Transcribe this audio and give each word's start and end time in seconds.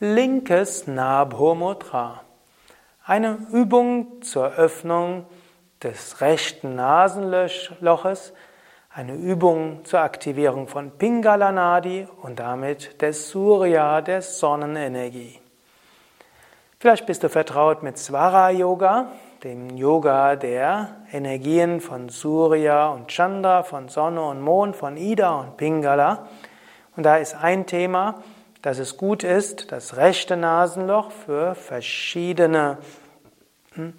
Linkes 0.00 0.86
Nabho 0.86 1.56
Mudra. 1.56 2.22
Eine 3.04 3.36
Übung 3.50 4.22
zur 4.22 4.52
Öffnung 4.52 5.26
des 5.82 6.20
rechten 6.20 6.76
Nasenloches, 6.76 8.32
eine 8.94 9.14
Übung 9.14 9.84
zur 9.84 9.98
Aktivierung 9.98 10.68
von 10.68 10.92
Pingala 10.92 11.50
Nadi 11.50 12.06
und 12.22 12.38
damit 12.38 13.02
des 13.02 13.30
Surya, 13.30 14.00
der 14.00 14.22
Sonnenenergie. 14.22 15.40
Vielleicht 16.78 17.06
bist 17.06 17.24
du 17.24 17.28
vertraut 17.28 17.82
mit 17.82 17.98
Swara 17.98 18.50
Yoga, 18.50 19.08
dem 19.42 19.76
Yoga 19.76 20.36
der 20.36 20.94
Energien 21.10 21.80
von 21.80 22.08
Surya 22.08 22.90
und 22.90 23.08
Chandra, 23.08 23.64
von 23.64 23.88
Sonne 23.88 24.22
und 24.22 24.42
Mond, 24.42 24.76
von 24.76 24.96
Ida 24.96 25.40
und 25.40 25.56
Pingala. 25.56 26.28
Und 26.94 27.02
da 27.02 27.16
ist 27.16 27.34
ein 27.34 27.66
Thema, 27.66 28.22
dass 28.62 28.78
es 28.78 28.96
gut 28.96 29.24
ist, 29.24 29.72
das 29.72 29.96
rechte 29.96 30.36
Nasenloch 30.36 31.10
für 31.10 31.54
verschiedene 31.54 32.78
hm, 33.74 33.94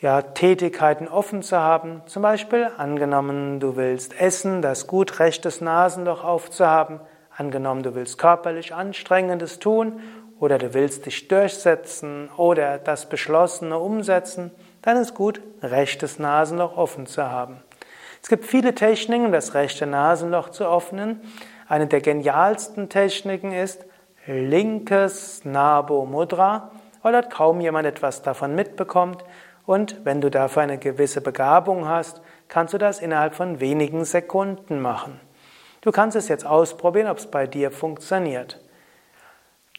ja, 0.00 0.22
Tätigkeiten 0.22 1.08
offen 1.08 1.42
zu 1.42 1.58
haben. 1.58 2.02
Zum 2.06 2.22
Beispiel 2.22 2.70
angenommen, 2.76 3.60
du 3.60 3.76
willst 3.76 4.20
essen, 4.20 4.62
das 4.62 4.86
gut 4.86 5.18
rechtes 5.18 5.60
Nasenloch 5.60 6.22
aufzuhaben. 6.22 7.00
Angenommen, 7.36 7.82
du 7.82 7.94
willst 7.94 8.18
körperlich 8.18 8.74
Anstrengendes 8.74 9.58
tun 9.58 10.00
oder 10.40 10.58
du 10.58 10.74
willst 10.74 11.06
dich 11.06 11.28
durchsetzen 11.28 12.30
oder 12.36 12.78
das 12.78 13.08
Beschlossene 13.08 13.78
umsetzen, 13.78 14.50
dann 14.82 14.96
ist 14.96 15.14
gut, 15.14 15.40
rechtes 15.62 16.18
Nasenloch 16.18 16.76
offen 16.76 17.06
zu 17.06 17.28
haben. 17.28 17.62
Es 18.22 18.28
gibt 18.28 18.44
viele 18.44 18.74
Techniken, 18.74 19.32
das 19.32 19.54
rechte 19.54 19.86
Nasenloch 19.86 20.50
zu 20.50 20.64
öffnen. 20.64 21.20
Eine 21.68 21.86
der 21.86 22.00
genialsten 22.00 22.88
Techniken 22.88 23.52
ist 23.52 23.84
linkes 24.26 25.44
Nabo 25.44 26.06
Mudra, 26.06 26.70
weil 27.02 27.12
dort 27.12 27.30
kaum 27.30 27.60
jemand 27.60 27.86
etwas 27.86 28.22
davon 28.22 28.54
mitbekommt. 28.54 29.22
Und 29.66 30.04
wenn 30.04 30.22
du 30.22 30.30
dafür 30.30 30.62
eine 30.62 30.78
gewisse 30.78 31.20
Begabung 31.20 31.86
hast, 31.86 32.22
kannst 32.48 32.72
du 32.72 32.78
das 32.78 33.00
innerhalb 33.00 33.34
von 33.34 33.60
wenigen 33.60 34.06
Sekunden 34.06 34.80
machen. 34.80 35.20
Du 35.82 35.92
kannst 35.92 36.16
es 36.16 36.28
jetzt 36.28 36.46
ausprobieren, 36.46 37.08
ob 37.08 37.18
es 37.18 37.26
bei 37.26 37.46
dir 37.46 37.70
funktioniert. 37.70 38.60